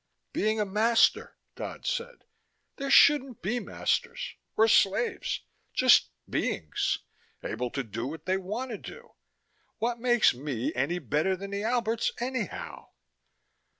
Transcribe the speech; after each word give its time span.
"Being 0.33 0.59
a 0.59 0.65
master," 0.65 1.37
Dodd 1.55 1.85
said. 1.85 2.25
"There 2.77 2.89
shouldn't 2.89 3.43
be 3.43 3.59
masters. 3.59 4.33
Or 4.57 4.67
slaves. 4.67 5.41
Just 5.75 6.09
beings, 6.27 7.01
able 7.43 7.69
to 7.69 7.83
do 7.83 8.07
what 8.07 8.25
they 8.25 8.37
want 8.37 8.71
to 8.71 8.79
do... 8.79 9.11
what 9.77 9.99
makes 9.99 10.33
me 10.33 10.73
any 10.73 10.97
better 10.97 11.35
than 11.37 11.51
the 11.51 11.61
Alberts, 11.63 12.13
anyhow?" 12.19 12.87